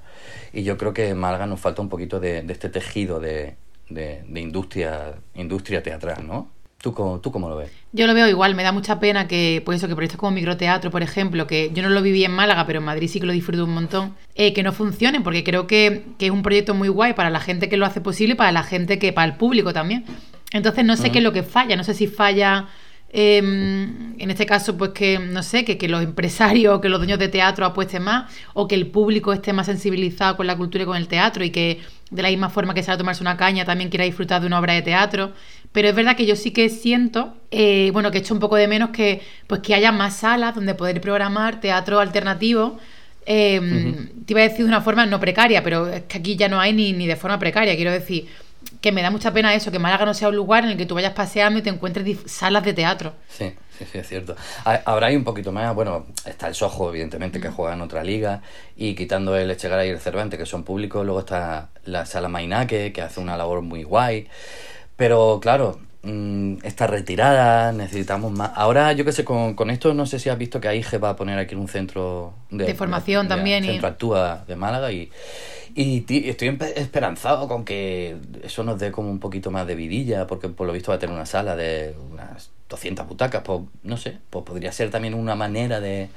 [0.53, 3.55] Y yo creo que en Málaga nos falta un poquito de, de este tejido de,
[3.89, 6.51] de industria, industria teatral, ¿no?
[6.81, 7.71] ¿Tú cómo, ¿Tú cómo lo ves?
[7.91, 10.91] Yo lo veo igual, me da mucha pena que, pues eso, que proyectos como microteatro,
[10.91, 13.33] por ejemplo, que yo no lo viví en Málaga, pero en Madrid sí que lo
[13.33, 16.89] disfruto un montón, eh, que no funcionen, porque creo que, que es un proyecto muy
[16.89, 19.37] guay para la gente que lo hace posible y para la gente que, para el
[19.37, 20.05] público también.
[20.51, 22.67] Entonces no sé qué es lo que falla, no sé si falla,
[23.09, 27.19] eh, en este caso, pues que, no sé, que, que los empresarios, que los dueños
[27.19, 30.85] de teatro apuesten más, o que el público esté más sensibilizado con la cultura y
[30.85, 33.65] con el teatro, y que de la misma forma que sale a tomarse una caña
[33.65, 35.33] también quiera disfrutar de una obra de teatro.
[35.71, 38.67] Pero es verdad que yo sí que siento, eh, bueno, que echo un poco de
[38.67, 42.79] menos que, pues que haya más salas donde poder programar teatro alternativo.
[43.25, 43.59] eh,
[44.25, 46.59] Te iba a decir de una forma no precaria, pero es que aquí ya no
[46.59, 47.75] hay ni, ni de forma precaria.
[47.75, 48.27] Quiero decir
[48.87, 50.85] que me da mucha pena eso, que Málaga no sea un lugar en el que
[50.85, 53.13] tú vayas paseando y te encuentres salas de teatro.
[53.27, 54.35] Sí, sí, sí, es cierto.
[54.63, 58.01] Ha- Habrá ahí un poquito más, bueno, está el Sojo, evidentemente, que juega en otra
[58.03, 58.41] liga,
[58.77, 62.93] y quitando el Echegara y el Cervantes, que son públicos, luego está la Sala Mainaque,
[62.93, 64.27] que hace una labor muy guay.
[64.95, 68.51] Pero claro, mm, está retirada, necesitamos más.
[68.55, 71.09] Ahora, yo qué sé, con, con esto no sé si has visto que AIGE va
[71.11, 75.11] a poner aquí un centro De formación también y- Centro Actúa de Málaga y,
[75.77, 80.49] y estoy esperanzado con que eso nos dé como un poquito más de vidilla, porque
[80.49, 84.17] por lo visto va a tener una sala de unas 200 butacas, pues no sé,
[84.29, 86.09] pues podría ser también una manera de,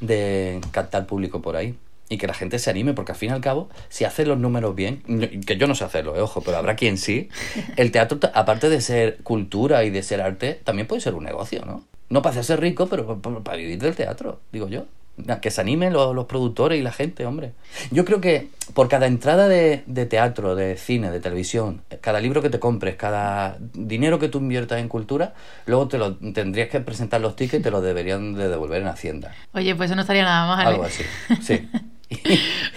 [0.00, 1.76] de captar público por ahí.
[2.10, 4.38] Y que la gente se anime, porque al fin y al cabo, si haces los
[4.38, 5.02] números bien,
[5.46, 7.30] que yo no sé hacerlo, eh, ojo, pero habrá quien sí,
[7.76, 11.64] el teatro, aparte de ser cultura y de ser arte, también puede ser un negocio,
[11.64, 11.82] ¿no?
[12.10, 14.84] No para hacerse rico, pero pa- pa- para vivir del teatro, digo yo.
[15.40, 17.52] Que se animen los, los productores y la gente, hombre.
[17.92, 22.42] Yo creo que por cada entrada de, de teatro, de cine, de televisión, cada libro
[22.42, 25.34] que te compres, cada dinero que tú inviertas en cultura,
[25.66, 28.88] luego te lo tendrías que presentar los tickets y te los deberían de devolver en
[28.88, 29.32] Hacienda.
[29.52, 30.66] Oye, pues eso no estaría nada mal.
[30.66, 30.88] Algo ¿eh?
[30.88, 31.04] así,
[31.42, 31.68] sí.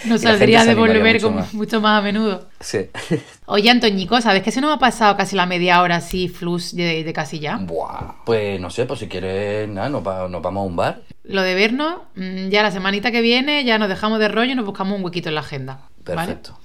[0.05, 1.53] Nos saldría de volver mucho más.
[1.53, 2.47] mucho más a menudo.
[2.59, 2.89] Sí.
[3.45, 7.03] Oye, Antoñico, ¿sabes que se nos ha pasado casi la media hora así, flux de,
[7.03, 7.57] de casi ya?
[7.57, 8.23] Buah.
[8.25, 11.01] Pues no sé, pues si quieres, nada, nos, va- nos vamos a un bar.
[11.29, 14.55] Lo de vernos, mm, ya la semanita que viene, ya nos dejamos de rollo y
[14.55, 15.79] nos buscamos un huequito en la agenda.
[16.05, 16.27] ¿vale?
[16.27, 16.57] Perfecto.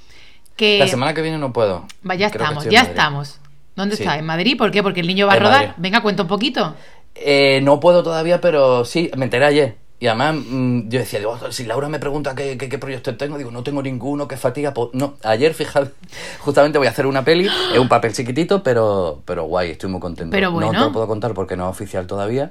[0.56, 1.86] Que La semana que viene no puedo.
[2.08, 2.90] va, ya Creo estamos, ya Madrid.
[2.90, 3.38] estamos.
[3.74, 4.02] ¿Dónde Sí.
[4.02, 4.18] está?
[4.18, 4.56] ¿En Madrid?
[4.56, 4.82] ¿Por qué?
[4.82, 5.60] Porque el niño va a rodar.
[5.60, 5.74] Madrid.
[5.78, 6.74] Venga, cuenta un poquito.
[7.14, 9.76] Eh, no puedo todavía, pero sí, me enteré ayer.
[10.02, 13.38] Y además mm, yo decía, digo, si Laura me pregunta qué, qué, qué proyecto tengo,
[13.38, 14.74] digo, no tengo ninguno, qué fatiga.
[14.74, 15.92] Pues no, ayer, fíjate,
[16.40, 20.00] justamente voy a hacer una peli, es un papel chiquitito, pero, pero guay, estoy muy
[20.00, 20.32] contento.
[20.32, 20.72] Pero No bueno.
[20.72, 22.50] te lo puedo contar porque no es oficial todavía,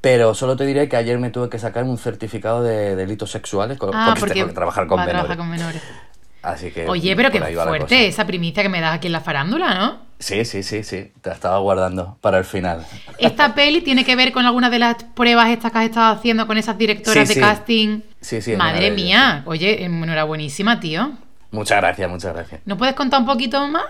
[0.00, 3.76] pero solo te diré que ayer me tuve que sacar un certificado de delitos sexuales
[3.92, 5.12] Ah, porque, porque tengo que trabajar con menores.
[5.16, 5.82] trabajar con menores.
[6.40, 9.74] Así que, Oye, pero qué fuerte esa primicia que me das aquí en la farándula,
[9.74, 10.05] ¿no?
[10.18, 12.86] Sí, sí, sí, sí, te la estaba guardando para el final.
[13.18, 16.46] Esta peli tiene que ver con alguna de las pruebas estas que has estado haciendo
[16.46, 17.40] con esas directoras Sí, de sí.
[17.40, 18.00] casting.
[18.20, 21.12] Sí, sí, Madre mía, oye, enhorabuenísima, tío.
[21.50, 22.60] Muchas gracias, muchas gracias.
[22.64, 23.84] ¿No puedes contar un poquito más?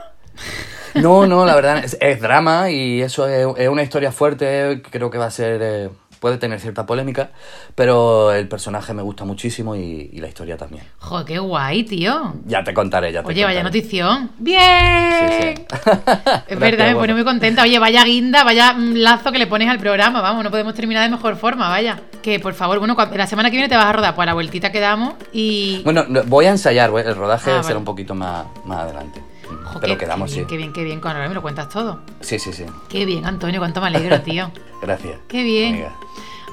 [0.94, 5.10] No, no, la verdad es, es drama y eso es, es una historia fuerte, creo
[5.10, 7.30] que va a ser, eh, puede tener cierta polémica,
[7.74, 10.84] pero el personaje me gusta muchísimo y, y la historia también.
[10.98, 12.34] Joder, qué guay, tío.
[12.46, 13.78] Ya te contaré, ya te Oye, vaya contaré.
[13.80, 14.30] notición.
[14.38, 15.12] ¡Bien!
[15.30, 15.64] Sí, sí.
[16.48, 17.62] Es verdad, me pone muy contenta.
[17.62, 20.20] Oye, vaya guinda, vaya mm, lazo que le pones al programa.
[20.20, 22.00] Vamos, no podemos terminar de mejor forma, vaya.
[22.22, 24.34] Que por favor, bueno, la semana que viene te vas a rodar, pues a la
[24.34, 25.82] vueltita que damos y.
[25.84, 27.76] Bueno, no, voy a ensayar, el rodaje Ah, será vale.
[27.76, 29.20] un poquito más, más adelante.
[29.66, 30.46] Jo, pero qué- quedamos, qué sí.
[30.46, 32.00] Qué bien, qué bien, con ahora me lo cuentas todo.
[32.20, 32.64] Sí, sí, sí.
[32.88, 34.50] Qué bien, Antonio, cuánto me alegro, tío.
[34.82, 35.18] Gracias.
[35.28, 35.74] Qué bien.
[35.74, 35.92] Amiga.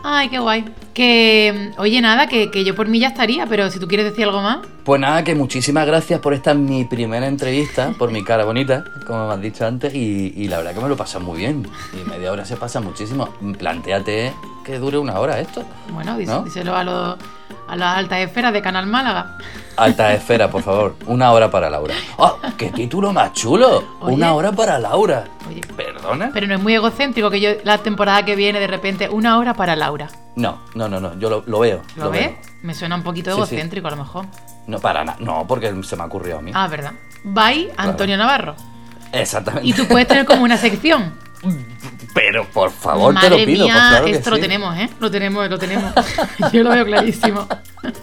[0.04, 0.66] Ay, qué guay.
[0.94, 4.26] Que, oye, nada, que, que yo por mí ya estaría, pero si tú quieres decir
[4.26, 4.60] algo más.
[4.84, 9.28] Pues nada, que muchísimas gracias por esta mi primera entrevista, por mi cara bonita, como
[9.28, 11.68] me has dicho antes, y, y la verdad que me lo pasas muy bien.
[12.00, 13.30] Y media hora se pasa muchísimo.
[13.58, 15.64] Plantéate que dure una hora esto.
[15.90, 16.44] Bueno, dís- ¿No?
[16.44, 17.18] díselo a, los,
[17.68, 19.38] a las altas esferas de Canal Málaga.
[19.78, 20.96] Alta esfera, por favor.
[21.08, 21.96] Una hora para Laura.
[22.18, 23.84] ¡Oh, qué título más chulo!
[24.00, 24.14] Oye.
[24.14, 25.24] Una hora para Laura.
[25.50, 26.30] Oye, ¿Perdona?
[26.32, 29.56] pero no es muy egocéntrico que yo la temporada que viene de repente una hora
[29.56, 30.10] para Laura.
[30.36, 31.18] No, no, no, no.
[31.20, 31.82] Yo lo, lo veo.
[31.96, 32.28] ¿Lo, ves?
[32.28, 32.38] veo.
[32.64, 33.56] Me suena un poquito Sí, sí.
[33.56, 34.26] egocéntrico a lo mejor.
[34.68, 35.18] No, para nada.
[35.20, 36.52] No, porque se me ha ocurrido a mí.
[36.54, 36.94] Ah, verdad.
[37.24, 38.56] Bye, Antonio Navarro.
[39.12, 39.68] Exactamente.
[39.68, 41.14] Y tú puedes tener como una sección.
[42.14, 43.66] Pero por favor, Madre te lo pido.
[43.66, 44.42] mía, pues claro esto lo sí.
[44.44, 44.90] tenemos, ¿eh?
[45.00, 45.94] Lo tenemos, lo tenemos.
[46.54, 47.48] Yo lo veo clarísimo.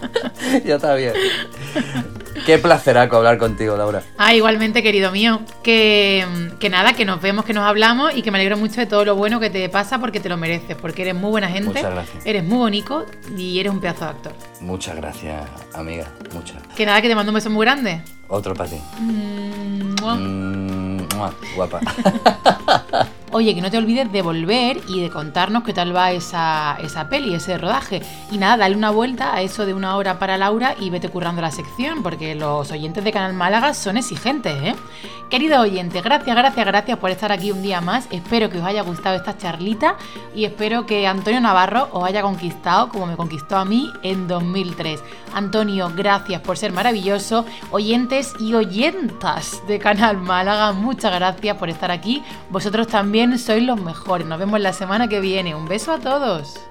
[0.64, 1.12] ya está bien.
[2.46, 4.03] Qué placeraco hablar contigo, Laura.
[4.18, 5.40] Ah, igualmente, querido mío.
[5.62, 6.26] Que,
[6.59, 9.05] que nada, que nos vemos, que nos hablamos y que me alegro mucho de todo
[9.05, 11.68] lo bueno que te pasa porque te lo mereces, porque eres muy buena gente.
[11.68, 12.26] Muchas gracias.
[12.26, 14.33] Eres muy bonito y eres un pedazo de actor.
[14.61, 15.42] Muchas gracias,
[15.74, 16.07] amiga.
[16.33, 16.57] Muchas.
[16.74, 18.03] Que nada, que te mando un beso muy grande.
[18.29, 18.81] Otro para ti.
[19.00, 20.14] Mm, mua.
[20.14, 21.81] Mm, mua, guapa.
[23.33, 27.09] Oye, que no te olvides de volver y de contarnos qué tal va esa, esa
[27.09, 28.03] peli, ese rodaje.
[28.33, 31.40] Y nada, dale una vuelta a eso de una hora para Laura y vete currando
[31.40, 34.75] la sección, porque los oyentes de Canal Málaga son exigentes, ¿eh?
[35.31, 38.09] Querido oyente, gracias, gracias, gracias por estar aquí un día más.
[38.11, 39.95] Espero que os haya gustado esta charlita
[40.35, 45.01] y espero que Antonio Navarro os haya conquistado como me conquistó a mí en 2003.
[45.33, 47.45] Antonio, gracias por ser maravilloso.
[47.71, 52.25] Oyentes y oyentas de Canal Málaga, muchas gracias por estar aquí.
[52.51, 54.26] Vosotros también sois los mejores.
[54.26, 55.54] Nos vemos la semana que viene.
[55.54, 56.69] Un beso a todos.